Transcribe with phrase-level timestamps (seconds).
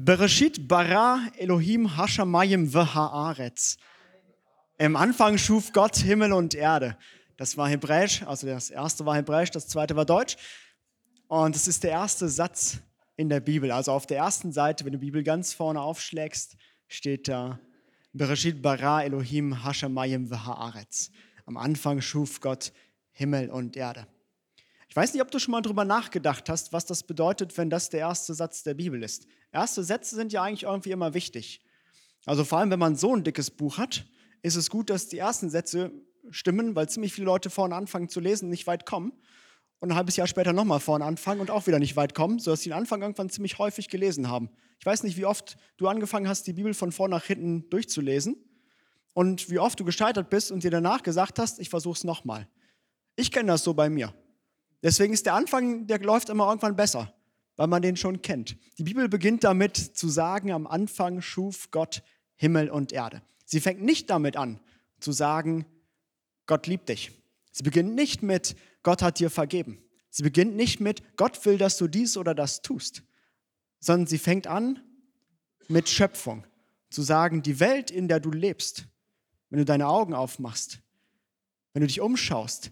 [0.00, 3.78] Bereshit bara Elohim hashamayim v'haaretz.
[4.78, 6.96] Im Anfang schuf Gott Himmel und Erde.
[7.36, 10.36] Das war Hebräisch, also das erste war Hebräisch, das zweite war Deutsch.
[11.26, 12.78] Und es ist der erste Satz
[13.16, 13.72] in der Bibel.
[13.72, 16.56] Also auf der ersten Seite, wenn du die Bibel ganz vorne aufschlägst,
[16.86, 17.58] steht da
[18.12, 21.10] Bereshit bara Elohim hashamayim v'haaretz.
[21.44, 22.72] Am Anfang schuf Gott
[23.10, 24.06] Himmel und Erde.
[24.88, 27.90] Ich weiß nicht, ob du schon mal darüber nachgedacht hast, was das bedeutet, wenn das
[27.90, 29.26] der erste Satz der Bibel ist.
[29.52, 31.62] Erste Sätze sind ja eigentlich irgendwie immer wichtig.
[32.24, 34.06] Also vor allem, wenn man so ein dickes Buch hat,
[34.42, 35.92] ist es gut, dass die ersten Sätze
[36.30, 39.12] stimmen, weil ziemlich viele Leute vorne anfangen zu lesen und nicht weit kommen.
[39.80, 42.62] Und ein halbes Jahr später nochmal vorne anfangen und auch wieder nicht weit kommen, sodass
[42.62, 44.50] sie den Anfang irgendwann ziemlich häufig gelesen haben.
[44.80, 48.36] Ich weiß nicht, wie oft du angefangen hast, die Bibel von vorn nach hinten durchzulesen
[49.12, 52.48] und wie oft du gescheitert bist und dir danach gesagt hast, ich versuche es nochmal.
[53.16, 54.12] Ich kenne das so bei mir.
[54.82, 57.12] Deswegen ist der Anfang, der läuft immer irgendwann besser,
[57.56, 58.56] weil man den schon kennt.
[58.78, 62.02] Die Bibel beginnt damit zu sagen, am Anfang schuf Gott
[62.36, 63.22] Himmel und Erde.
[63.44, 64.60] Sie fängt nicht damit an
[65.00, 65.66] zu sagen,
[66.46, 67.12] Gott liebt dich.
[67.50, 69.82] Sie beginnt nicht mit, Gott hat dir vergeben.
[70.10, 73.02] Sie beginnt nicht mit, Gott will, dass du dies oder das tust,
[73.80, 74.80] sondern sie fängt an
[75.68, 76.46] mit Schöpfung.
[76.90, 78.86] Zu sagen, die Welt, in der du lebst,
[79.50, 80.80] wenn du deine Augen aufmachst,
[81.72, 82.70] wenn du dich umschaust,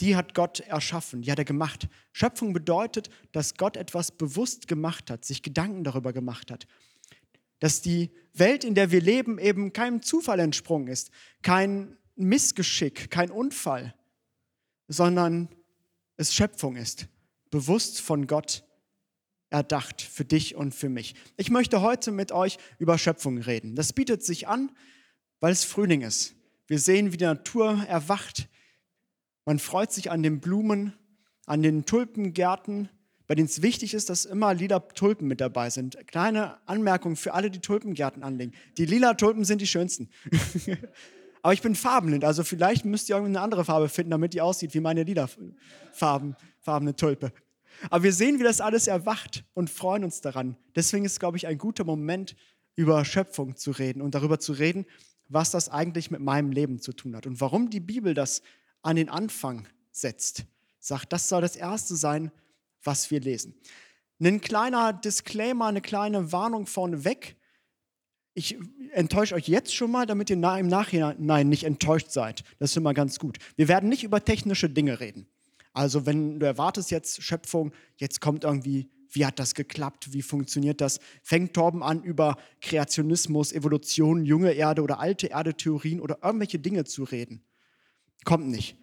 [0.00, 1.88] die hat Gott erschaffen, die hat er gemacht.
[2.12, 6.66] Schöpfung bedeutet, dass Gott etwas bewusst gemacht hat, sich Gedanken darüber gemacht hat.
[7.60, 11.10] Dass die Welt, in der wir leben, eben keinem Zufall entsprungen ist,
[11.42, 13.94] kein Missgeschick, kein Unfall,
[14.88, 15.48] sondern
[16.16, 17.08] es Schöpfung ist,
[17.50, 18.64] bewusst von Gott
[19.50, 21.14] erdacht für dich und für mich.
[21.36, 23.76] Ich möchte heute mit euch über Schöpfung reden.
[23.76, 24.70] Das bietet sich an,
[25.40, 26.34] weil es Frühling ist.
[26.66, 28.48] Wir sehen, wie die Natur erwacht,
[29.46, 30.92] man freut sich an den Blumen,
[31.46, 32.90] an den Tulpengärten,
[33.26, 35.96] bei denen es wichtig ist, dass immer lila Tulpen mit dabei sind.
[36.06, 38.52] Kleine Anmerkung für alle, die Tulpengärten anlegen.
[38.76, 40.10] Die lila Tulpen sind die schönsten.
[41.42, 44.74] Aber ich bin farbenblind, also vielleicht müsst ihr irgendeine andere Farbe finden, damit die aussieht
[44.74, 45.28] wie meine lila
[45.92, 47.32] farbene Tulpe.
[47.88, 50.56] Aber wir sehen, wie das alles erwacht und freuen uns daran.
[50.74, 52.34] Deswegen ist, glaube ich, ein guter Moment,
[52.74, 54.86] über Schöpfung zu reden und darüber zu reden,
[55.28, 58.42] was das eigentlich mit meinem Leben zu tun hat und warum die Bibel das
[58.86, 60.44] an den Anfang setzt.
[60.78, 62.30] Sagt, das soll das Erste sein,
[62.84, 63.54] was wir lesen.
[64.20, 67.36] Ein kleiner Disclaimer, eine kleine Warnung vorneweg.
[68.34, 68.56] Ich
[68.92, 72.44] enttäusche euch jetzt schon mal, damit ihr im Nachhinein nicht enttäuscht seid.
[72.60, 73.38] Das ist immer ganz gut.
[73.56, 75.26] Wir werden nicht über technische Dinge reden.
[75.72, 80.80] Also wenn du erwartest jetzt Schöpfung, jetzt kommt irgendwie, wie hat das geklappt, wie funktioniert
[80.80, 86.84] das, fängt Torben an über Kreationismus, Evolution, junge Erde oder alte Erde-Theorien oder irgendwelche Dinge
[86.84, 87.42] zu reden.
[88.24, 88.76] Kommt nicht.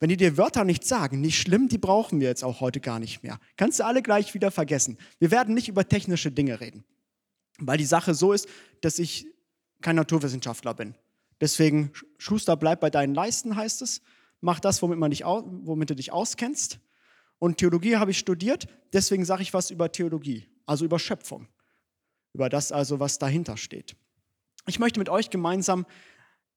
[0.00, 3.00] Wenn die dir Wörter nicht sagen, nicht schlimm, die brauchen wir jetzt auch heute gar
[3.00, 3.40] nicht mehr.
[3.56, 4.96] Kannst du alle gleich wieder vergessen.
[5.18, 6.84] Wir werden nicht über technische Dinge reden,
[7.58, 8.48] weil die Sache so ist,
[8.80, 9.26] dass ich
[9.80, 10.94] kein Naturwissenschaftler bin.
[11.40, 14.00] Deswegen, Schuster, bleib bei deinen Leisten, heißt es.
[14.40, 16.78] Mach das, womit, man dich, womit du dich auskennst.
[17.38, 21.46] Und Theologie habe ich studiert, deswegen sage ich was über Theologie, also über Schöpfung,
[22.32, 23.96] über das also, was dahinter steht.
[24.66, 25.86] Ich möchte mit euch gemeinsam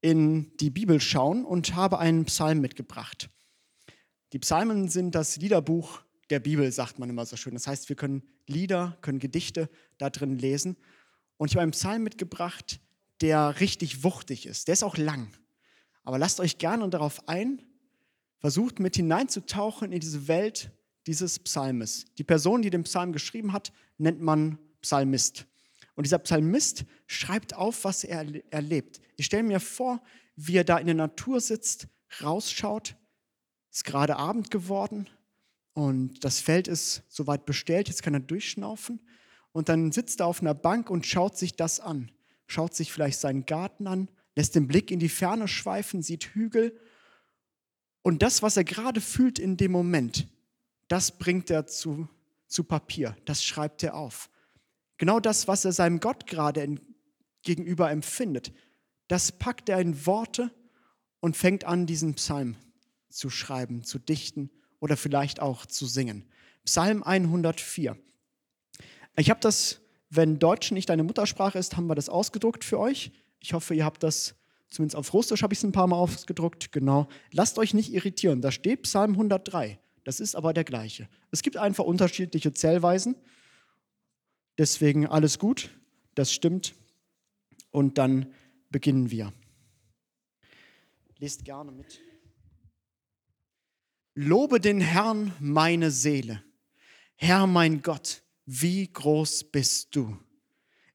[0.02, 3.30] in die Bibel schauen und habe einen Psalm mitgebracht.
[4.34, 7.54] Die Psalmen sind das Liederbuch der Bibel, sagt man immer so schön.
[7.54, 10.78] Das heißt, wir können Lieder, können Gedichte da drin lesen.
[11.38, 12.80] Und ich habe einen Psalm mitgebracht,
[13.22, 14.68] der richtig wuchtig ist.
[14.68, 15.32] Der ist auch lang.
[16.04, 17.62] Aber lasst euch gerne darauf ein,
[18.40, 20.72] versucht mit hineinzutauchen in diese Welt
[21.06, 22.06] dieses Psalmes.
[22.18, 25.46] Die Person, die den Psalm geschrieben hat, nennt man Psalmist.
[26.02, 29.02] Und dieser Psalmist schreibt auf, was er erlebt.
[29.18, 30.02] Ich stelle mir vor,
[30.36, 31.90] wie er da in der Natur sitzt,
[32.24, 32.96] rausschaut.
[33.70, 35.08] Es ist gerade Abend geworden
[35.74, 39.00] und das Feld ist soweit bestellt, jetzt kann er durchschnaufen.
[39.52, 42.10] Und dann sitzt er auf einer Bank und schaut sich das an.
[42.48, 46.76] Schaut sich vielleicht seinen Garten an, lässt den Blick in die Ferne schweifen, sieht Hügel.
[48.02, 50.28] Und das, was er gerade fühlt in dem Moment,
[50.88, 52.10] das bringt er zu,
[52.48, 54.31] zu Papier, das schreibt er auf.
[55.02, 56.76] Genau das, was er seinem Gott gerade
[57.42, 58.54] gegenüber empfindet,
[59.08, 60.52] das packt er in Worte
[61.20, 62.56] und fängt an, diesen Psalm
[63.10, 66.26] zu schreiben, zu dichten oder vielleicht auch zu singen.
[66.66, 67.98] Psalm 104.
[69.18, 69.82] Ich habe das,
[70.12, 73.12] wenn Deutsch nicht deine Muttersprache ist, haben wir das ausgedruckt für euch.
[73.40, 74.36] Ich hoffe, ihr habt das,
[74.70, 77.08] zumindest auf Russisch habe ich es ein paar Mal ausgedruckt, genau.
[77.32, 79.80] Lasst euch nicht irritieren, da steht Psalm 103.
[80.04, 81.10] Das ist aber der gleiche.
[81.32, 83.16] Es gibt einfach unterschiedliche Zählweisen.
[84.58, 85.70] Deswegen alles gut,
[86.16, 86.76] das stimmt.
[87.72, 88.34] Und dann
[88.70, 89.34] beginnen wir.
[91.20, 92.02] Lest gerne mit.
[94.16, 96.44] Lobe den Herrn meine Seele.
[97.16, 100.18] Herr mein Gott, wie groß bist du.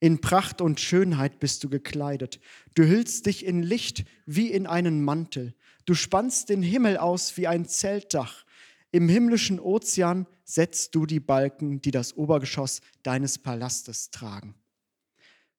[0.01, 2.41] In Pracht und Schönheit bist du gekleidet.
[2.75, 5.55] Du hüllst dich in Licht wie in einen Mantel.
[5.87, 8.45] Du spannst den Himmel aus wie ein Zeltdach.
[8.97, 14.55] Im himmlischen Ozean setzt du die Balken, die das Obergeschoss deines Palastes tragen.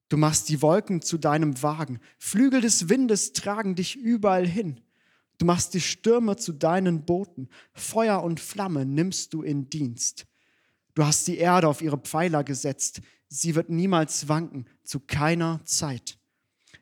[0.10, 2.00] Du machst die Wolken zu deinem Wagen.
[2.18, 4.82] Flügel des Windes tragen dich überall hin.
[5.38, 7.48] Du machst die Stürme zu deinen Booten.
[7.74, 10.26] Feuer und Flamme nimmst du in Dienst.
[10.96, 13.02] Du hast die Erde auf ihre Pfeiler gesetzt.
[13.28, 16.18] Sie wird niemals wanken, zu keiner Zeit.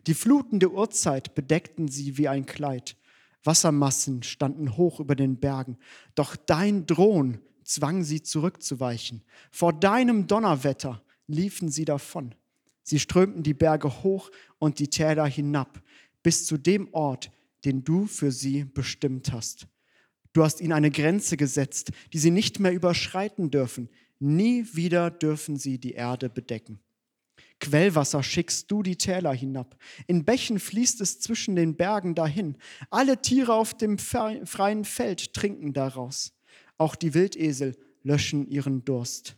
[0.07, 2.95] Die Fluten der Urzeit bedeckten sie wie ein Kleid.
[3.45, 5.77] Wassermassen standen hoch über den Bergen.
[6.15, 9.23] Doch dein Drohn zwang sie zurückzuweichen.
[9.51, 12.35] Vor deinem Donnerwetter liefen sie davon.
[12.83, 15.81] Sie strömten die Berge hoch und die Täler hinab,
[16.21, 17.31] bis zu dem Ort,
[17.65, 19.67] den du für sie bestimmt hast.
[20.33, 23.89] Du hast ihnen eine Grenze gesetzt, die sie nicht mehr überschreiten dürfen.
[24.19, 26.79] Nie wieder dürfen sie die Erde bedecken.
[27.59, 29.77] Quellwasser schickst du die Täler hinab.
[30.07, 32.57] In Bächen fließt es zwischen den Bergen dahin.
[32.89, 36.33] Alle Tiere auf dem freien Feld trinken daraus.
[36.77, 39.37] Auch die Wildesel löschen ihren Durst.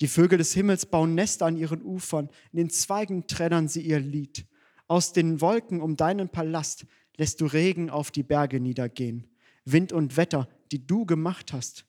[0.00, 2.30] Die Vögel des Himmels bauen Nester an ihren Ufern.
[2.52, 4.46] In den Zweigen trällern sie ihr Lied.
[4.86, 6.86] Aus den Wolken um deinen Palast
[7.16, 9.26] lässt du Regen auf die Berge niedergehen.
[9.64, 11.84] Wind und Wetter, die du gemacht hast,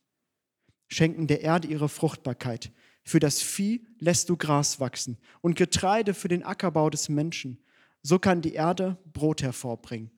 [0.87, 2.71] schenken der Erde ihre Fruchtbarkeit.
[3.11, 7.61] Für das Vieh lässt du Gras wachsen und Getreide für den Ackerbau des Menschen.
[8.01, 10.11] So kann die Erde Brot hervorbringen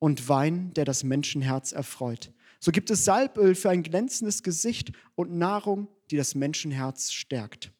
[0.00, 2.32] und Wein, der das Menschenherz erfreut.
[2.58, 7.70] So gibt es Salböl für ein glänzendes Gesicht und Nahrung, die das Menschenherz stärkt.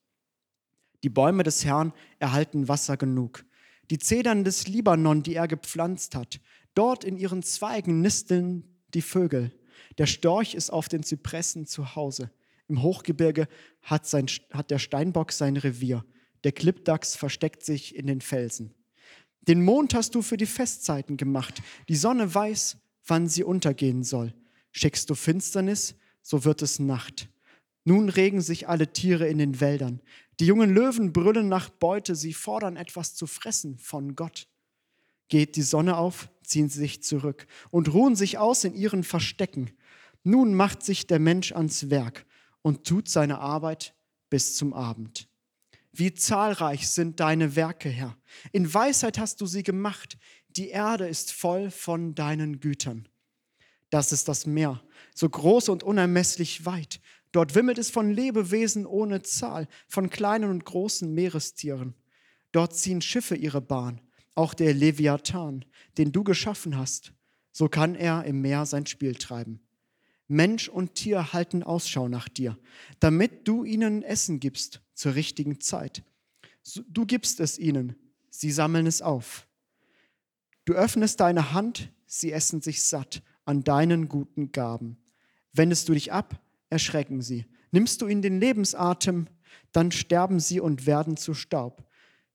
[1.02, 3.44] Die Bäume des Herrn erhalten Wasser genug.
[3.90, 6.38] Die Zedern des Libanon, die er gepflanzt hat,
[6.74, 8.62] dort in ihren Zweigen nisteln
[8.94, 9.50] die Vögel.
[9.98, 12.30] Der Storch ist auf den Zypressen zu Hause.
[12.68, 13.48] Im Hochgebirge
[13.82, 16.04] hat, sein, hat der Steinbock sein Revier.
[16.44, 18.74] Der Klippdachs versteckt sich in den Felsen.
[19.42, 21.62] Den Mond hast du für die Festzeiten gemacht.
[21.88, 24.34] Die Sonne weiß, wann sie untergehen soll.
[24.70, 27.28] Schickst du Finsternis, so wird es Nacht.
[27.84, 30.00] Nun regen sich alle Tiere in den Wäldern.
[30.38, 34.46] Die jungen Löwen brüllen nach Beute, sie fordern etwas zu fressen von Gott.
[35.28, 39.72] Geht die Sonne auf, ziehen sie sich zurück und ruhen sich aus in ihren Verstecken.
[40.22, 42.24] Nun macht sich der Mensch ans Werk
[42.62, 43.94] und tut seine Arbeit
[44.30, 45.28] bis zum Abend.
[45.92, 48.16] Wie zahlreich sind deine Werke, Herr.
[48.50, 50.16] In Weisheit hast du sie gemacht.
[50.48, 53.08] Die Erde ist voll von deinen Gütern.
[53.90, 54.82] Das ist das Meer,
[55.14, 57.00] so groß und unermesslich weit.
[57.30, 61.94] Dort wimmelt es von Lebewesen ohne Zahl, von kleinen und großen Meerestieren.
[62.52, 64.00] Dort ziehen Schiffe ihre Bahn
[64.34, 65.64] auch der Leviathan,
[65.98, 67.12] den du geschaffen hast,
[67.52, 69.60] so kann er im Meer sein Spiel treiben.
[70.32, 72.58] Mensch und Tier halten Ausschau nach dir,
[73.00, 76.02] damit du ihnen Essen gibst zur richtigen Zeit.
[76.88, 77.96] Du gibst es ihnen,
[78.30, 79.46] sie sammeln es auf.
[80.64, 84.96] Du öffnest deine Hand, sie essen sich satt an deinen guten Gaben.
[85.52, 86.40] Wendest du dich ab,
[86.70, 87.46] erschrecken sie.
[87.70, 89.26] Nimmst du ihnen den Lebensatem,
[89.72, 91.86] dann sterben sie und werden zu Staub.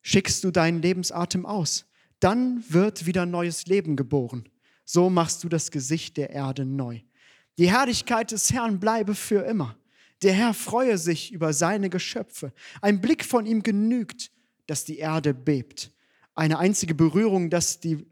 [0.01, 1.85] Schickst du deinen Lebensatem aus,
[2.19, 4.47] dann wird wieder neues Leben geboren.
[4.85, 7.01] So machst du das Gesicht der Erde neu.
[7.57, 9.75] Die Herrlichkeit des Herrn bleibe für immer.
[10.21, 12.53] Der Herr freue sich über seine Geschöpfe.
[12.81, 14.31] Ein Blick von ihm genügt,
[14.67, 15.91] dass die Erde bebt.
[16.35, 18.05] Eine einzige Berührung, dass die,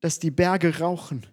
[0.00, 1.26] dass die Berge rauchen.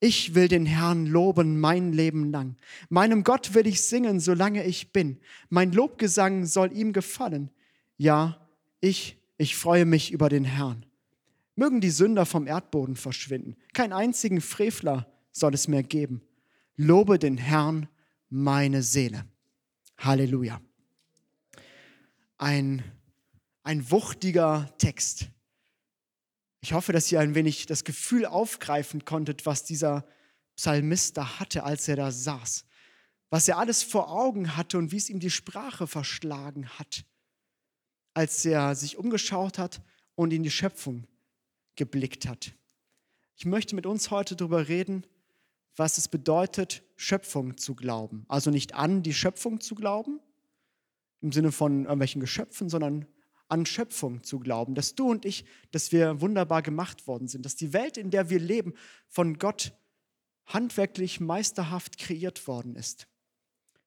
[0.00, 2.56] Ich will den Herrn loben mein Leben lang.
[2.88, 5.18] Meinem Gott will ich singen, solange ich bin.
[5.48, 7.50] Mein Lobgesang soll ihm gefallen.
[7.96, 8.48] Ja,
[8.80, 10.84] ich, ich freue mich über den Herrn.
[11.56, 13.56] Mögen die Sünder vom Erdboden verschwinden.
[13.72, 16.20] Keinen einzigen Frevler soll es mehr geben.
[16.76, 17.88] Lobe den Herrn,
[18.30, 19.24] meine Seele.
[19.98, 20.60] Halleluja.
[22.36, 22.82] Ein,
[23.62, 25.30] ein wuchtiger Text.
[26.60, 30.04] Ich hoffe, dass ihr ein wenig das Gefühl aufgreifen konntet, was dieser
[30.56, 32.64] Psalmist da hatte, als er da saß.
[33.30, 37.04] Was er alles vor Augen hatte und wie es ihm die Sprache verschlagen hat,
[38.14, 39.80] als er sich umgeschaut hat
[40.16, 41.06] und in die Schöpfung
[41.76, 42.52] geblickt hat.
[43.36, 45.06] Ich möchte mit uns heute darüber reden,
[45.76, 48.24] was es bedeutet, Schöpfung zu glauben.
[48.28, 50.20] Also nicht an die Schöpfung zu glauben,
[51.20, 53.06] im Sinne von irgendwelchen Geschöpfen, sondern
[53.48, 57.56] an Schöpfung zu glauben, dass du und ich, dass wir wunderbar gemacht worden sind, dass
[57.56, 58.74] die Welt, in der wir leben,
[59.08, 59.72] von Gott
[60.46, 63.06] handwerklich meisterhaft kreiert worden ist.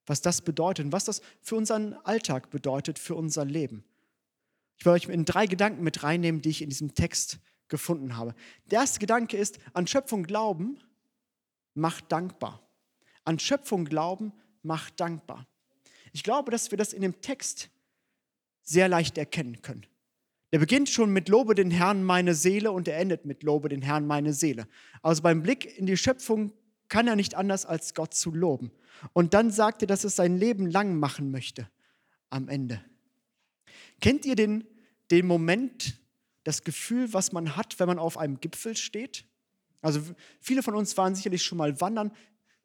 [0.05, 3.83] Was das bedeutet und was das für unseren Alltag bedeutet, für unser Leben.
[4.77, 8.33] Ich will euch in drei Gedanken mit reinnehmen, die ich in diesem Text gefunden habe.
[8.67, 10.79] Der erste Gedanke ist, an Schöpfung glauben
[11.77, 12.61] macht dankbar.
[13.23, 15.47] An Schöpfung glauben macht dankbar.
[16.11, 17.69] Ich glaube, dass wir das in dem Text
[18.63, 19.85] sehr leicht erkennen können.
[20.51, 23.81] Der beginnt schon mit Lobe den Herrn meine Seele und er endet mit Lobe den
[23.81, 24.67] Herrn meine Seele.
[25.01, 26.53] Also beim Blick in die Schöpfung
[26.87, 28.71] kann er nicht anders als Gott zu loben.
[29.13, 31.69] Und dann sagt er, dass er sein Leben lang machen möchte
[32.29, 32.83] am Ende.
[33.99, 34.65] Kennt ihr den,
[35.11, 35.99] den Moment,
[36.43, 39.25] das Gefühl, was man hat, wenn man auf einem Gipfel steht?
[39.81, 40.01] Also
[40.39, 42.11] viele von uns waren sicherlich schon mal wandern,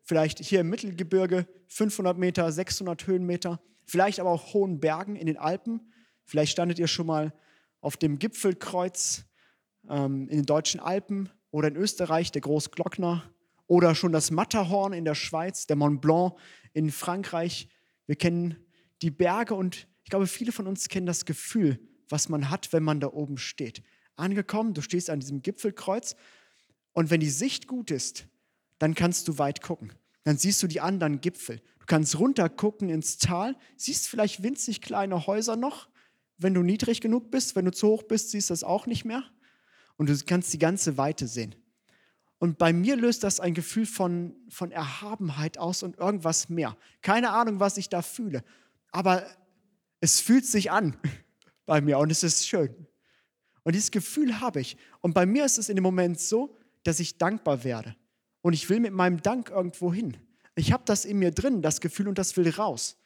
[0.02, 5.36] vielleicht hier im Mittelgebirge 500 Meter, 600 Höhenmeter, vielleicht aber auch hohen Bergen in den
[5.36, 5.92] Alpen.
[6.24, 7.32] Vielleicht standet ihr schon mal
[7.80, 9.24] auf dem Gipfelkreuz
[9.88, 13.24] ähm, in den deutschen Alpen oder in Österreich, der Großglockner
[13.66, 16.34] oder schon das Matterhorn in der Schweiz, der Mont Blanc
[16.72, 17.68] in Frankreich.
[18.06, 18.56] Wir kennen
[19.02, 21.78] die Berge und ich glaube, viele von uns kennen das Gefühl,
[22.08, 23.82] was man hat, wenn man da oben steht.
[24.16, 26.16] Angekommen, du stehst an diesem Gipfelkreuz
[26.92, 28.26] und wenn die Sicht gut ist,
[28.78, 29.92] dann kannst du weit gucken.
[30.24, 31.60] Dann siehst du die anderen Gipfel.
[31.78, 35.88] Du kannst runter gucken ins Tal, siehst vielleicht winzig kleine Häuser noch,
[36.38, 37.56] wenn du niedrig genug bist.
[37.56, 39.24] Wenn du zu hoch bist, siehst du das auch nicht mehr.
[39.96, 41.54] Und du kannst die ganze Weite sehen.
[42.38, 46.76] Und bei mir löst das ein Gefühl von, von Erhabenheit aus und irgendwas mehr.
[47.00, 48.42] Keine Ahnung, was ich da fühle.
[48.90, 49.24] Aber
[50.00, 50.96] es fühlt sich an
[51.66, 52.88] bei mir und es ist schön.
[53.62, 54.76] Und dieses Gefühl habe ich.
[55.00, 57.96] Und bei mir ist es in dem Moment so, dass ich dankbar werde.
[58.40, 60.16] Und ich will mit meinem Dank irgendwo hin.
[60.54, 62.96] Ich habe das in mir drin, das Gefühl, und das will raus.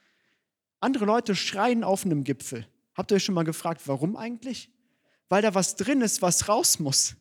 [0.80, 2.66] Andere Leute schreien auf einem Gipfel.
[2.94, 4.70] Habt ihr euch schon mal gefragt, warum eigentlich?
[5.28, 7.14] Weil da was drin ist, was raus muss.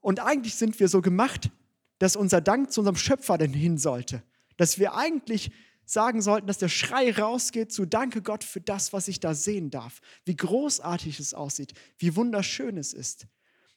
[0.00, 1.50] Und eigentlich sind wir so gemacht,
[1.98, 4.22] dass unser Dank zu unserem Schöpfer denn hin sollte.
[4.56, 5.50] Dass wir eigentlich
[5.84, 9.70] sagen sollten, dass der Schrei rausgeht zu Danke Gott für das, was ich da sehen
[9.70, 10.00] darf.
[10.24, 13.26] Wie großartig es aussieht, wie wunderschön es ist.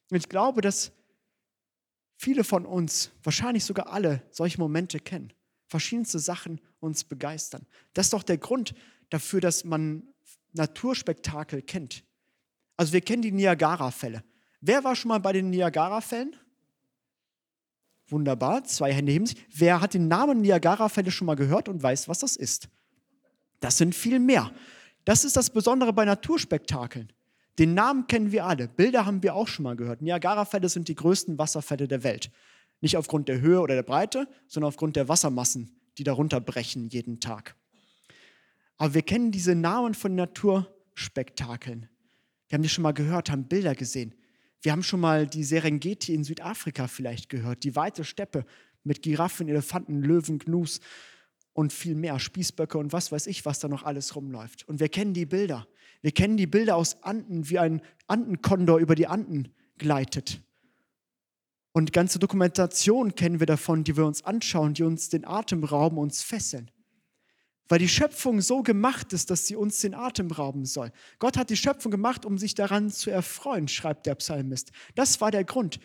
[0.10, 0.92] Und ich glaube, dass
[2.22, 5.34] viele von uns, wahrscheinlich sogar alle, solche Momente kennen.
[5.68, 7.66] Verschiedenste Sachen uns begeistern.
[7.94, 8.76] Das ist doch der Grund
[9.10, 10.04] dafür, dass man
[10.54, 12.04] Naturspektakel kennt.
[12.78, 14.24] Also wir kennen die Niagara-Fälle.
[14.60, 16.36] Wer war schon mal bei den Niagara-Fällen?
[18.08, 19.44] Wunderbar, zwei Hände heben sich.
[19.52, 22.70] Wer hat den Namen Niagara-Fälle schon mal gehört und weiß, was das ist?
[23.62, 24.52] Das sind viel mehr.
[25.06, 27.12] Das ist das Besondere bei Naturspektakeln.
[27.62, 28.68] Den Namen kennen wir alle.
[28.68, 30.02] Bilder haben wir auch schon mal gehört.
[30.02, 32.32] Niagara-Fälle sind die größten Wasserfälle der Welt.
[32.80, 37.20] Nicht aufgrund der Höhe oder der Breite, sondern aufgrund der Wassermassen, die darunter brechen jeden
[37.20, 37.56] Tag.
[38.78, 41.88] Aber wir kennen diese Namen von Naturspektakeln.
[42.48, 44.16] Wir haben die schon mal gehört, haben Bilder gesehen.
[44.64, 48.44] Wir haben schon mal die Serengeti in Südafrika vielleicht gehört, die weite Steppe
[48.84, 50.80] mit Giraffen, Elefanten, Löwen, Gnus
[51.54, 54.68] und viel mehr, Spießböcke und was weiß ich, was da noch alles rumläuft.
[54.68, 55.68] Und wir kennen die Bilder.
[56.02, 60.42] Wir kennen die Bilder aus Anden, wie ein Andenkondor über die Anden gleitet.
[61.74, 65.98] Und ganze Dokumentation kennen wir davon, die wir uns anschauen, die uns den Atem rauben,
[65.98, 66.70] uns fesseln.
[67.70, 70.92] Weil die Schöpfung so gemacht ist, dass sie uns den Atem rauben soll.
[71.20, 74.72] Gott hat die Schöpfung gemacht, um sich daran zu erfreuen, schreibt der Psalmist.
[74.96, 75.80] Das war der Grund.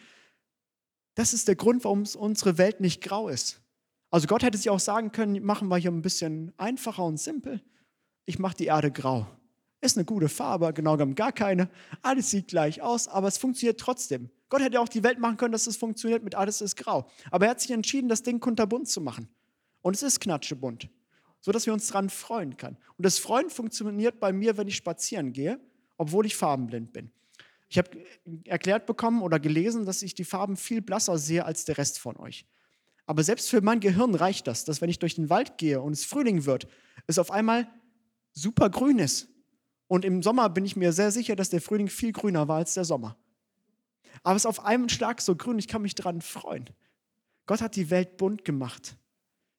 [1.15, 3.63] Das ist der Grund, warum unsere Welt nicht grau ist.
[4.11, 7.61] Also Gott hätte sich auch sagen können, machen wir hier ein bisschen einfacher und simpel.
[8.25, 9.27] Ich mache die Erde grau.
[9.81, 11.69] Ist eine gute Farbe, genau genommen gar keine.
[12.03, 14.31] Alles sieht gleich aus, aber es funktioniert trotzdem.
[14.49, 17.07] Gott hätte auch die Welt machen können, dass es funktioniert mit alles ist grau.
[17.31, 19.29] Aber er hat sich entschieden, das Ding kunterbunt zu machen.
[19.83, 20.89] Und es ist knatschebunt,
[21.41, 22.77] sodass wir uns daran freuen können.
[22.97, 25.61] Und das Freuen funktioniert bei mir, wenn ich spazieren gehe,
[25.97, 27.11] obwohl ich farbenblind bin.
[27.69, 27.91] Ich habe
[28.45, 32.17] erklärt bekommen oder gelesen, dass ich die Farben viel blasser sehe als der Rest von
[32.17, 32.47] euch.
[33.07, 35.93] Aber selbst für mein Gehirn reicht das, dass wenn ich durch den Wald gehe und
[35.93, 36.67] es Frühling wird,
[37.07, 37.69] es auf einmal
[38.33, 39.29] super grün ist.
[39.87, 42.75] Und im Sommer bin ich mir sehr sicher, dass der Frühling viel grüner war als
[42.75, 43.17] der Sommer.
[44.25, 46.69] Aber es ist auf einen Schlag so grün, ich kann mich daran freuen.
[47.47, 48.97] Gott hat die Welt bunt gemacht,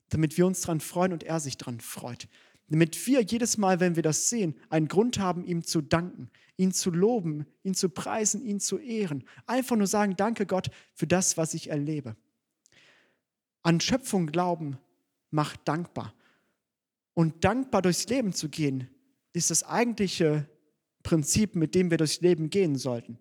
[0.10, 2.28] damit wir uns daran freuen und er sich daran freut.
[2.68, 6.74] Damit wir jedes Mal, wenn wir das sehen, einen Grund haben, ihm zu danken, ihn
[6.74, 9.24] zu loben, ihn zu preisen, ihn zu ehren.
[9.46, 12.18] Einfach nur sagen, danke Gott für das, was ich erlebe.
[13.68, 14.78] An Schöpfung glauben
[15.30, 16.14] macht dankbar.
[17.14, 18.90] Und dankbar durchs Leben zu gehen,
[19.34, 20.50] ist das eigentliche
[21.04, 23.20] Prinzip, mit dem wir durchs Leben gehen sollten.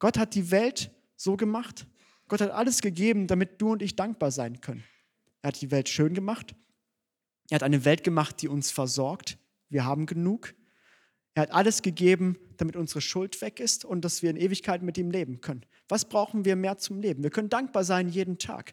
[0.00, 1.86] Gott hat die Welt so gemacht.
[2.26, 4.82] Gott hat alles gegeben, damit du und ich dankbar sein können.
[5.40, 6.56] Er hat die Welt schön gemacht.
[7.48, 9.38] Er hat eine Welt gemacht, die uns versorgt.
[9.68, 10.52] Wir haben genug.
[11.34, 14.98] Er hat alles gegeben, damit unsere Schuld weg ist und dass wir in Ewigkeit mit
[14.98, 15.64] ihm leben können.
[15.88, 17.22] Was brauchen wir mehr zum Leben?
[17.22, 18.72] Wir können dankbar sein jeden Tag.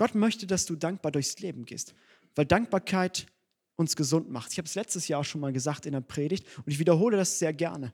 [0.00, 1.94] Gott möchte, dass du dankbar durchs Leben gehst,
[2.34, 3.26] weil Dankbarkeit
[3.76, 4.50] uns gesund macht.
[4.50, 7.18] Ich habe es letztes Jahr auch schon mal gesagt in der Predigt und ich wiederhole
[7.18, 7.92] das sehr gerne.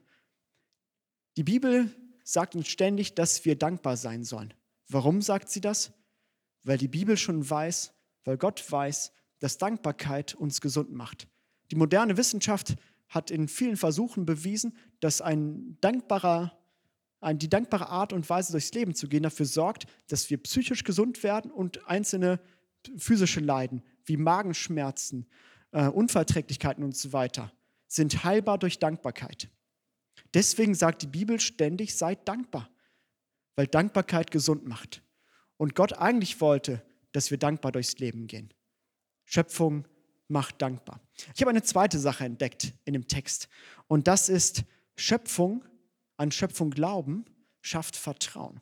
[1.35, 4.53] Die Bibel sagt uns ständig, dass wir dankbar sein sollen.
[4.87, 5.91] Warum sagt sie das?
[6.63, 7.91] Weil die Bibel schon weiß,
[8.23, 11.27] weil Gott weiß, dass Dankbarkeit uns gesund macht.
[11.71, 12.77] Die moderne Wissenschaft
[13.09, 16.57] hat in vielen Versuchen bewiesen, dass ein dankbarer,
[17.21, 21.23] die dankbare Art und Weise durchs Leben zu gehen dafür sorgt, dass wir psychisch gesund
[21.23, 22.39] werden und einzelne
[22.97, 25.27] physische Leiden wie Magenschmerzen,
[25.71, 27.51] äh, Unverträglichkeiten und so weiter
[27.87, 29.49] sind heilbar durch Dankbarkeit.
[30.33, 32.69] Deswegen sagt die Bibel ständig, seid dankbar,
[33.55, 35.01] weil Dankbarkeit gesund macht.
[35.57, 36.83] Und Gott eigentlich wollte,
[37.13, 38.53] dass wir dankbar durchs Leben gehen.
[39.23, 39.87] Schöpfung
[40.27, 40.99] macht dankbar.
[41.33, 43.47] Ich habe eine zweite Sache entdeckt in dem Text
[43.87, 44.63] und das ist
[44.95, 45.63] Schöpfung,
[46.17, 47.25] an Schöpfung glauben,
[47.61, 48.59] schafft Vertrauen.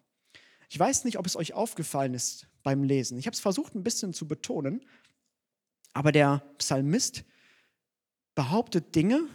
[0.70, 3.18] Ich weiß nicht, ob es euch aufgefallen ist beim Lesen.
[3.18, 4.86] Ich habe es versucht ein bisschen zu betonen,
[5.94, 7.24] aber der Psalmist
[8.34, 9.28] behauptet Dinge,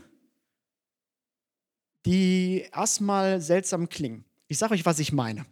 [2.07, 4.25] die erstmal seltsam klingen.
[4.49, 5.47] Ich sage euch, was ich meine.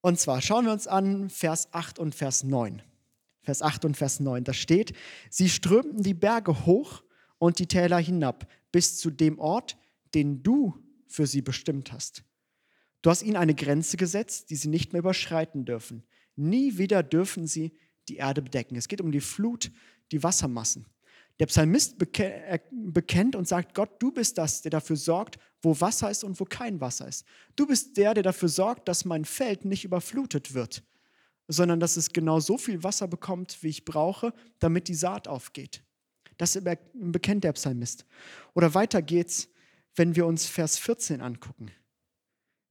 [0.00, 2.82] Und zwar schauen wir uns an Vers 8 und Vers 9.
[3.42, 4.94] Vers 8 und Vers 9, da steht,
[5.28, 7.02] sie strömten die Berge hoch
[7.38, 9.76] und die Täler hinab bis zu dem Ort,
[10.14, 10.83] den du
[11.14, 12.24] für sie bestimmt hast.
[13.02, 16.02] Du hast ihnen eine Grenze gesetzt, die sie nicht mehr überschreiten dürfen.
[16.36, 17.76] Nie wieder dürfen sie
[18.08, 18.76] die Erde bedecken.
[18.76, 19.70] Es geht um die Flut,
[20.10, 20.86] die Wassermassen.
[21.38, 26.24] Der Psalmist bekennt und sagt, Gott, du bist das, der dafür sorgt, wo Wasser ist
[26.24, 27.24] und wo kein Wasser ist.
[27.56, 30.82] Du bist der, der dafür sorgt, dass mein Feld nicht überflutet wird,
[31.48, 35.82] sondern dass es genau so viel Wasser bekommt, wie ich brauche, damit die Saat aufgeht.
[36.38, 36.58] Das
[36.94, 38.06] bekennt der Psalmist.
[38.54, 39.48] Oder weiter geht's,
[39.96, 41.70] wenn wir uns Vers 14 angucken.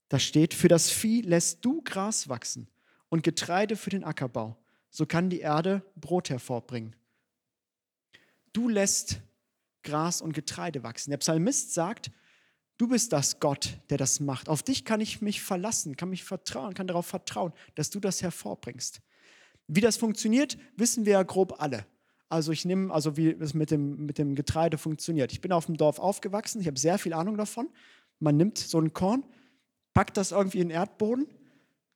[0.09, 2.67] Da steht, für das Vieh lässt du Gras wachsen
[3.09, 4.57] und Getreide für den Ackerbau.
[4.89, 6.95] So kann die Erde Brot hervorbringen
[8.53, 9.19] du lässt
[9.83, 11.09] Gras und Getreide wachsen.
[11.09, 12.11] Der Psalmist sagt,
[12.77, 14.47] du bist das Gott, der das macht.
[14.47, 18.21] Auf dich kann ich mich verlassen, kann mich vertrauen, kann darauf vertrauen, dass du das
[18.21, 19.01] hervorbringst.
[19.67, 21.85] Wie das funktioniert, wissen wir ja grob alle.
[22.33, 25.31] Also ich nehme, also wie es mit dem, mit dem Getreide funktioniert.
[25.31, 27.69] Ich bin auf dem Dorf aufgewachsen, ich habe sehr viel Ahnung davon.
[28.19, 29.23] Man nimmt so ein Korn,
[29.93, 31.27] packt das irgendwie in den Erdboden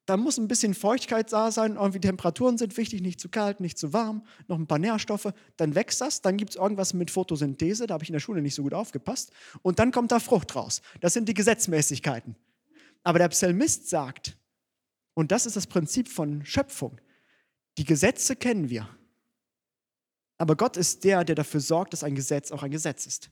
[0.08, 3.78] da muss ein bisschen Feuchtigkeit da sein, irgendwie Temperaturen sind wichtig, nicht zu kalt, nicht
[3.78, 7.88] zu warm, noch ein paar Nährstoffe, dann wächst das, dann gibt es irgendwas mit Photosynthese,
[7.88, 10.56] da habe ich in der Schule nicht so gut aufgepasst, und dann kommt da Frucht
[10.56, 10.82] raus.
[11.02, 12.38] Das sind die Gesetzmäßigkeiten.
[13.04, 14.38] Aber der Psalmist sagt,
[15.14, 17.02] und das ist das Prinzip von Schöpfung,
[17.78, 18.88] die Gesetze kennen wir,
[20.38, 23.32] aber Gott ist der, der dafür sorgt, dass ein Gesetz auch ein Gesetz ist.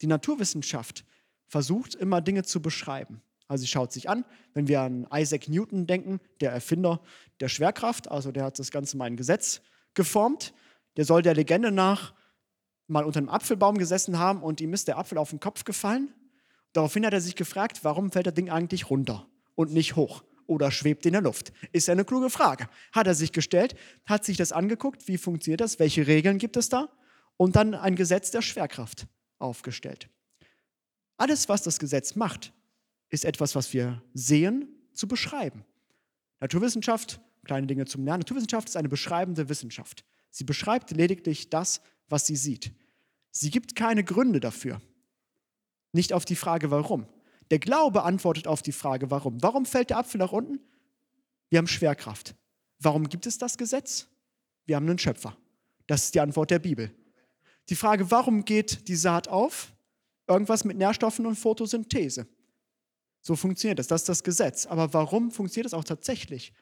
[0.00, 1.04] Die Naturwissenschaft
[1.46, 3.22] versucht immer Dinge zu beschreiben.
[3.48, 7.00] Also sie schaut sich an, wenn wir an Isaac Newton denken, der Erfinder
[7.40, 9.60] der Schwerkraft, also der hat das Ganze mal in Gesetz
[9.92, 10.54] geformt,
[10.96, 12.14] der soll der Legende nach
[12.86, 16.12] mal unter einem Apfelbaum gesessen haben und ihm ist der Apfel auf den Kopf gefallen.
[16.72, 20.70] Daraufhin hat er sich gefragt, warum fällt das Ding eigentlich runter und nicht hoch oder
[20.70, 21.52] schwebt in der Luft?
[21.72, 22.68] Ist eine kluge Frage.
[22.92, 23.74] Hat er sich gestellt,
[24.06, 26.88] hat sich das angeguckt, wie funktioniert das, welche Regeln gibt es da
[27.36, 29.06] und dann ein Gesetz der Schwerkraft
[29.38, 30.08] aufgestellt.
[31.16, 32.52] Alles, was das Gesetz macht,
[33.10, 35.64] ist etwas, was wir sehen, zu beschreiben.
[36.40, 38.20] Naturwissenschaft, kleine Dinge zum Lernen.
[38.20, 40.04] Naturwissenschaft ist eine beschreibende Wissenschaft.
[40.30, 42.72] Sie beschreibt lediglich das, was sie sieht.
[43.30, 44.80] Sie gibt keine Gründe dafür.
[45.92, 47.06] Nicht auf die Frage, warum.
[47.50, 49.42] Der Glaube antwortet auf die Frage, warum.
[49.42, 50.60] Warum fällt der Apfel nach unten?
[51.50, 52.34] Wir haben Schwerkraft.
[52.80, 54.08] Warum gibt es das Gesetz?
[54.66, 55.36] Wir haben einen Schöpfer.
[55.86, 56.94] Das ist die Antwort der Bibel.
[57.68, 59.72] Die Frage, warum geht die Saat auf?
[60.26, 62.26] Irgendwas mit Nährstoffen und Photosynthese.
[63.20, 63.86] So funktioniert das.
[63.86, 64.66] Das ist das Gesetz.
[64.66, 66.52] Aber warum funktioniert das auch tatsächlich?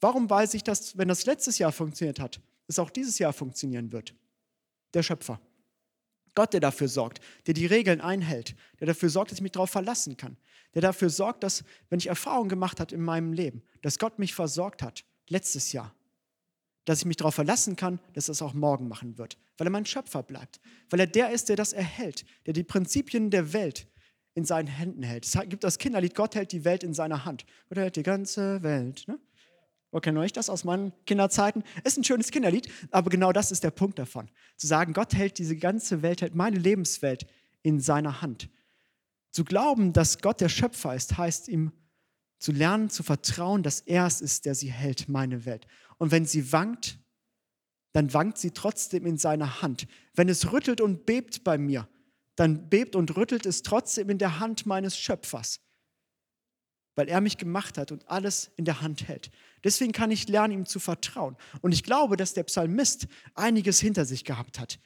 [0.00, 3.92] Warum weiß ich, dass, wenn das letztes Jahr funktioniert hat, es auch dieses Jahr funktionieren
[3.92, 4.14] wird?
[4.92, 5.40] Der Schöpfer.
[6.34, 9.70] Gott, der dafür sorgt, der die Regeln einhält, der dafür sorgt, dass ich mich darauf
[9.70, 10.36] verlassen kann,
[10.74, 14.34] der dafür sorgt, dass, wenn ich Erfahrungen gemacht habe in meinem Leben, dass Gott mich
[14.34, 15.94] versorgt hat, letztes Jahr,
[16.84, 19.70] dass ich mich darauf verlassen kann, dass er es auch morgen machen wird, weil er
[19.70, 23.86] mein Schöpfer bleibt, weil er der ist, der das erhält, der die Prinzipien der Welt
[24.34, 25.24] in seinen Händen hält.
[25.24, 27.46] Es gibt das Kinderlied, Gott hält die Welt in seiner Hand.
[27.68, 29.06] Gott hält die ganze Welt.
[29.06, 29.18] Ne?
[29.94, 31.62] Wo kennt euch das aus meinen Kinderzeiten?
[31.84, 34.28] Ist ein schönes Kinderlied, aber genau das ist der Punkt davon.
[34.56, 37.28] Zu sagen, Gott hält diese ganze Welt, hält meine Lebenswelt
[37.62, 38.50] in seiner Hand.
[39.30, 41.70] Zu glauben, dass Gott der Schöpfer ist, heißt ihm
[42.40, 45.64] zu lernen, zu vertrauen, dass er es ist, der sie hält, meine Welt.
[45.98, 46.98] Und wenn sie wankt,
[47.92, 49.86] dann wankt sie trotzdem in seiner Hand.
[50.16, 51.88] Wenn es rüttelt und bebt bei mir,
[52.34, 55.60] dann bebt und rüttelt es trotzdem in der Hand meines Schöpfers,
[56.94, 59.30] weil er mich gemacht hat und alles in der Hand hält.
[59.62, 61.36] Deswegen kann ich lernen, ihm zu vertrauen.
[61.60, 64.78] Und ich glaube, dass der Psalmist einiges hinter sich gehabt hat.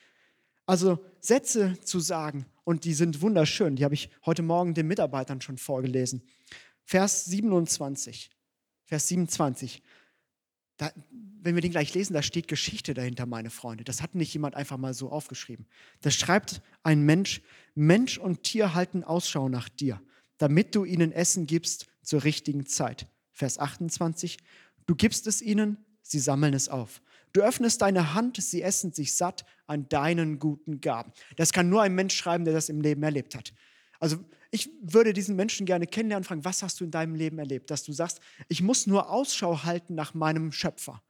[0.65, 5.41] Also Sätze zu sagen, und die sind wunderschön, die habe ich heute Morgen den Mitarbeitern
[5.41, 6.21] schon vorgelesen.
[6.83, 8.29] Vers 27.
[8.85, 9.81] Vers 27.
[10.77, 10.91] Da,
[11.41, 13.83] wenn wir den gleich lesen, da steht Geschichte dahinter, meine Freunde.
[13.83, 15.65] Das hat nicht jemand einfach mal so aufgeschrieben.
[16.01, 17.41] Da schreibt ein Mensch,
[17.75, 20.01] Mensch und Tier halten Ausschau nach dir,
[20.37, 23.07] damit du ihnen Essen gibst zur richtigen Zeit.
[23.31, 24.39] Vers 28,
[24.87, 27.03] du gibst es ihnen, sie sammeln es auf.
[27.33, 31.13] Du öffnest deine Hand, sie essen sich satt an deinen guten Gaben.
[31.35, 33.53] Das kann nur ein Mensch schreiben, der das im Leben erlebt hat.
[33.99, 34.17] Also
[34.49, 37.69] ich würde diesen Menschen gerne kennenlernen und fragen, was hast du in deinem Leben erlebt?
[37.69, 41.03] Dass du sagst, ich muss nur Ausschau halten nach meinem Schöpfer.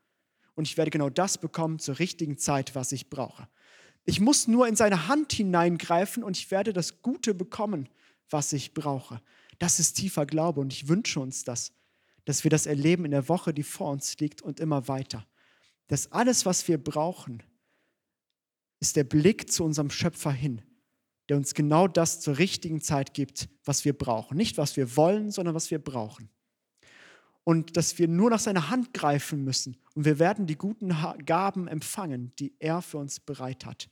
[0.55, 3.47] Und ich werde genau das bekommen zur richtigen Zeit, was ich brauche.
[4.03, 7.87] Ich muss nur in seine Hand hineingreifen und ich werde das Gute bekommen,
[8.29, 9.21] was ich brauche.
[9.59, 11.71] Das ist tiefer Glaube und ich wünsche uns das,
[12.25, 15.27] dass wir das erleben in der Woche, die vor uns liegt und immer weiter.
[15.87, 17.43] Dass alles, was wir brauchen,
[18.79, 20.61] ist der Blick zu unserem Schöpfer hin
[21.29, 24.35] der uns genau das zur richtigen Zeit gibt, was wir brauchen.
[24.35, 26.29] Nicht, was wir wollen, sondern was wir brauchen.
[27.43, 30.95] Und dass wir nur nach seiner Hand greifen müssen und wir werden die guten
[31.25, 33.89] Gaben empfangen, die er für uns bereit hat.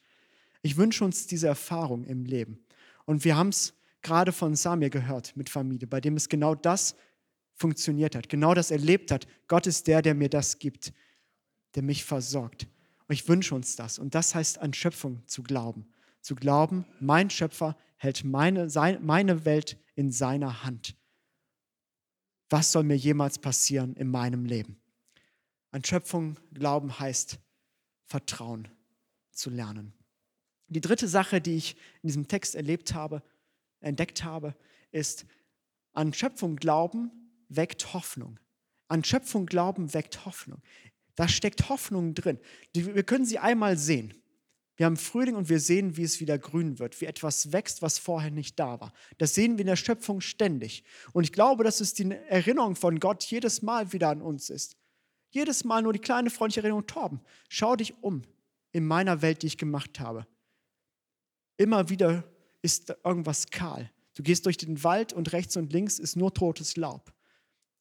[0.63, 2.59] Ich wünsche uns diese Erfahrung im Leben.
[3.05, 3.73] Und wir haben es
[4.07, 6.95] gerade von Samir gehört mit Familie, bei dem es genau das
[7.53, 9.27] funktioniert hat, genau das erlebt hat.
[9.47, 10.93] Gott ist der, der mir das gibt,
[11.75, 12.67] der mich versorgt.
[13.07, 13.99] Und ich wünsche uns das.
[13.99, 15.87] Und das heißt, an Schöpfung zu glauben
[16.27, 20.95] zu glauben, mein Schöpfer hält meine, sein, meine Welt in seiner Hand.
[22.49, 24.77] Was soll mir jemals passieren in meinem Leben?
[25.71, 27.39] An Schöpfung glauben heißt
[28.03, 28.67] Vertrauen
[29.31, 29.93] zu lernen.
[30.67, 33.23] Die dritte Sache, die ich in diesem Text erlebt habe,
[33.79, 34.55] entdeckt habe,
[34.91, 35.25] ist,
[35.93, 37.11] an Schöpfung glauben
[37.49, 38.39] weckt Hoffnung.
[38.87, 40.61] An Schöpfung glauben weckt Hoffnung.
[41.15, 42.39] Da steckt Hoffnung drin.
[42.73, 44.13] Wir können sie einmal sehen.
[44.75, 47.97] Wir haben Frühling und wir sehen, wie es wieder grün wird, wie etwas wächst, was
[47.97, 48.93] vorher nicht da war.
[49.17, 50.83] Das sehen wir in der Schöpfung ständig.
[51.13, 54.77] Und ich glaube, dass es die Erinnerung von Gott jedes Mal wieder an uns ist.
[55.31, 58.21] Jedes Mal nur die kleine freundliche Erinnerung, Torben, schau dich um
[58.71, 60.27] in meiner Welt, die ich gemacht habe.
[61.57, 62.23] Immer wieder
[62.61, 63.91] ist irgendwas kahl.
[64.13, 67.13] Du gehst durch den Wald und rechts und links ist nur totes Laub.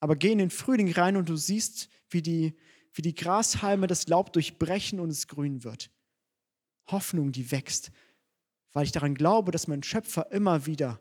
[0.01, 2.55] Aber geh in den Frühling rein und du siehst, wie die,
[2.93, 5.91] wie die Grashalme das Laub durchbrechen und es grün wird.
[6.89, 7.91] Hoffnung, die wächst,
[8.73, 11.01] weil ich daran glaube, dass mein Schöpfer immer wieder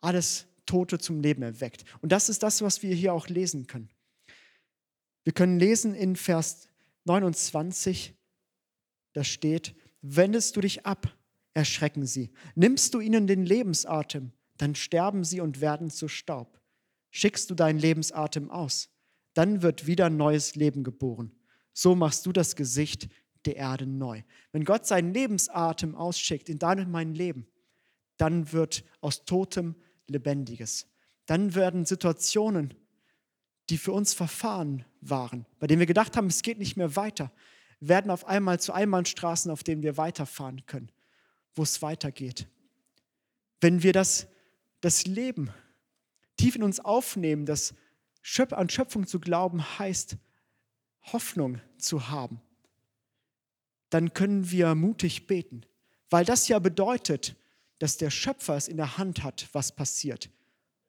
[0.00, 1.84] alles Tote zum Leben erweckt.
[2.00, 3.90] Und das ist das, was wir hier auch lesen können.
[5.24, 6.68] Wir können lesen in Vers
[7.04, 8.14] 29,
[9.12, 11.15] da steht, wendest du dich ab,
[11.56, 12.30] erschrecken sie.
[12.54, 16.60] Nimmst du ihnen den Lebensatem, dann sterben sie und werden zu Staub.
[17.10, 18.90] Schickst du deinen Lebensatem aus,
[19.32, 21.32] dann wird wieder neues Leben geboren.
[21.72, 23.08] So machst du das Gesicht
[23.46, 24.22] der Erde neu.
[24.52, 27.46] Wenn Gott seinen Lebensatem ausschickt in dein und mein Leben,
[28.18, 29.76] dann wird aus Totem
[30.08, 30.86] Lebendiges.
[31.24, 32.74] Dann werden Situationen,
[33.70, 37.32] die für uns verfahren waren, bei denen wir gedacht haben, es geht nicht mehr weiter,
[37.80, 40.90] werden auf einmal zu Einbahnstraßen, auf denen wir weiterfahren können,
[41.56, 42.46] wo es weitergeht.
[43.60, 44.28] Wenn wir das,
[44.80, 45.50] das Leben
[46.36, 47.74] tief in uns aufnehmen, das
[48.50, 50.16] an Schöpfung zu glauben heißt,
[51.12, 52.40] Hoffnung zu haben
[53.90, 55.62] dann können wir mutig beten,
[56.10, 57.36] weil das ja bedeutet,
[57.78, 60.30] dass der Schöpfer es in der Hand hat, was passiert.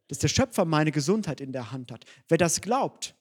[0.08, 2.06] Dass der Schöpfer meine Gesundheit in der Hand hat.
[2.28, 3.14] Wer das glaubt,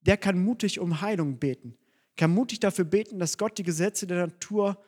[0.00, 1.76] der kann mutig um Heilung beten,
[2.16, 4.82] kann mutig dafür beten, dass Gott die Gesetze der Natur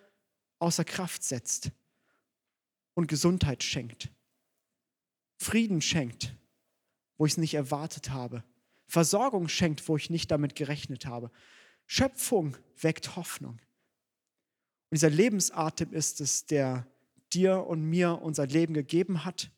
[0.59, 1.71] außer Kraft setzt
[2.95, 4.11] und Gesundheit schenkt,
[5.37, 6.35] Frieden schenkt,
[7.19, 8.43] wo ich es nicht erwartet habe,
[8.87, 11.31] Versorgung schenkt, wo ich nicht damit gerechnet habe.
[11.87, 13.61] Schöpfung weckt Hoffnung.
[14.91, 16.87] Und dieser Lebensatem ist es, der
[17.33, 19.51] dir und mir unser Leben gegeben hat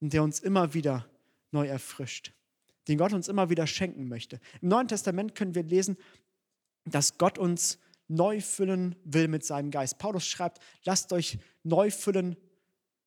[0.00, 1.08] und der uns immer wieder
[1.50, 2.32] neu erfrischt,
[2.86, 4.40] den Gott uns immer wieder schenken möchte.
[4.60, 5.96] Im Neuen Testament können wir lesen,
[6.84, 7.78] dass Gott uns
[8.10, 9.98] neu füllen will mit seinem Geist.
[9.98, 12.36] Paulus schreibt, lasst euch neu füllen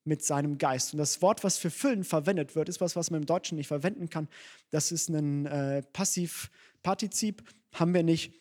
[0.05, 0.93] mit seinem Geist.
[0.93, 3.67] Und das Wort, was für füllen verwendet wird, ist was, was man im Deutschen nicht
[3.67, 4.27] verwenden kann.
[4.69, 8.33] Das ist ein äh, Passivpartizip, haben wir nicht.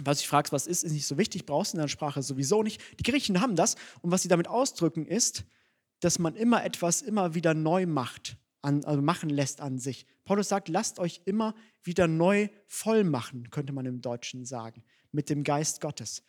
[0.00, 2.62] Was ich fragst, was ist, ist nicht so wichtig, brauchst du in der Sprache sowieso
[2.62, 2.80] nicht.
[3.00, 5.44] Die Griechen haben das und was sie damit ausdrücken ist,
[6.00, 10.06] dass man immer etwas immer wieder neu macht, an, also machen lässt an sich.
[10.24, 15.30] Paulus sagt, lasst euch immer wieder neu voll machen, könnte man im Deutschen sagen, mit
[15.30, 16.22] dem Geist Gottes.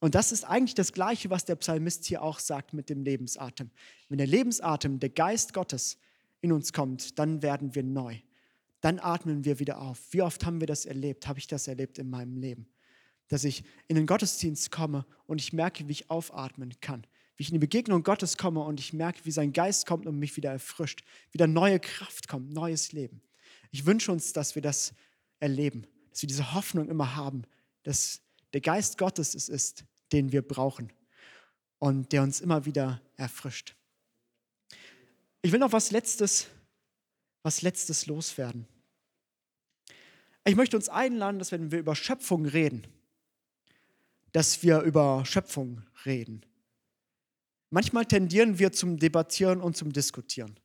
[0.00, 3.70] Und das ist eigentlich das Gleiche, was der Psalmist hier auch sagt mit dem Lebensatem.
[4.08, 5.98] Wenn der Lebensatem, der Geist Gottes
[6.40, 8.18] in uns kommt, dann werden wir neu.
[8.80, 9.98] Dann atmen wir wieder auf.
[10.10, 11.26] Wie oft haben wir das erlebt?
[11.26, 12.66] Habe ich das erlebt in meinem Leben?
[13.28, 17.06] dass ich in den Gottesdienst komme und ich merke, wie ich aufatmen kann.
[17.36, 20.18] Wie ich in die Begegnung Gottes komme und ich merke, wie sein Geist kommt und
[20.18, 21.02] mich wieder erfrischt.
[21.32, 23.22] Wieder neue Kraft kommt, neues Leben.
[23.70, 24.94] Ich wünsche uns, dass wir das
[25.40, 25.86] erleben.
[26.10, 27.42] dass wir diese Hoffnung immer haben,
[27.82, 28.20] dass
[28.54, 30.92] der Geist Gottes es ist, den wir brauchen
[31.80, 33.74] und der uns immer wieder erfrischt.
[35.42, 36.46] Ich will noch was Letztes,
[37.42, 38.66] was Letztes loswerden.
[40.44, 42.86] Ich möchte uns einladen, dass wenn wir über Schöpfung reden,
[44.32, 46.46] dass wir über Schöpfung reden.
[47.70, 50.60] Manchmal tendieren wir zum Debattieren und zum Diskutieren.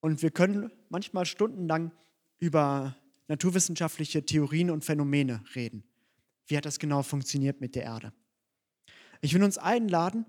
[0.00, 1.90] Und wir können manchmal stundenlang
[2.38, 5.82] über naturwissenschaftliche Theorien und Phänomene reden.
[6.48, 8.12] Wie hat das genau funktioniert mit der Erde?
[9.20, 10.26] Ich will uns einladen,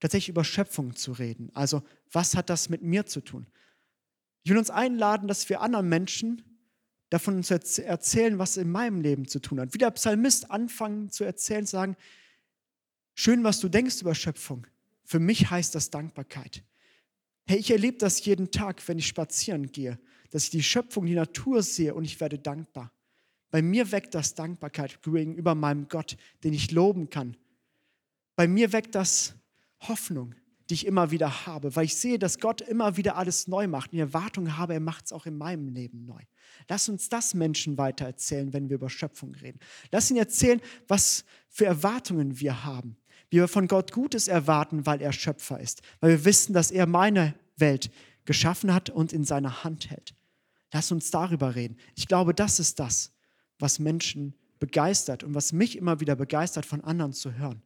[0.00, 1.50] tatsächlich über Schöpfung zu reden.
[1.54, 1.82] Also,
[2.12, 3.46] was hat das mit mir zu tun?
[4.44, 6.42] Ich will uns einladen, dass wir anderen Menschen
[7.10, 9.72] davon zu erzählen, was in meinem Leben zu tun hat.
[9.74, 11.96] Wie der Psalmist anfangen zu erzählen, zu sagen,
[13.14, 14.66] schön, was du denkst über Schöpfung.
[15.04, 16.62] Für mich heißt das Dankbarkeit.
[17.46, 19.98] Hey, ich erlebe das jeden Tag, wenn ich spazieren gehe,
[20.30, 22.92] dass ich die Schöpfung, die Natur sehe und ich werde dankbar.
[23.50, 27.36] Bei mir weckt das Dankbarkeit gegenüber meinem Gott, den ich loben kann.
[28.36, 29.34] Bei mir weckt das
[29.80, 30.34] Hoffnung,
[30.68, 33.92] die ich immer wieder habe, weil ich sehe, dass Gott immer wieder alles neu macht
[33.92, 36.20] und die Erwartung habe, er macht es auch in meinem Leben neu.
[36.68, 39.58] Lass uns das Menschen weiter erzählen, wenn wir über Schöpfung reden.
[39.90, 42.96] Lass ihn erzählen, was für Erwartungen wir haben
[43.30, 46.86] wie wir von Gott Gutes erwarten, weil er Schöpfer ist, weil wir wissen, dass er
[46.86, 47.90] meine Welt
[48.24, 50.14] geschaffen hat und in seiner Hand hält.
[50.72, 51.76] Lass uns darüber reden.
[51.94, 53.12] Ich glaube, das ist das,
[53.58, 57.62] was Menschen begeistert und was mich immer wieder begeistert, von anderen zu hören.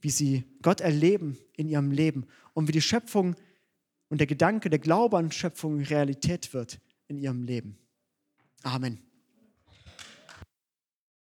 [0.00, 3.36] Wie sie Gott erleben in ihrem Leben und wie die Schöpfung
[4.08, 7.78] und der Gedanke, der Glaube an Schöpfung Realität wird in ihrem Leben.
[8.62, 8.98] Amen.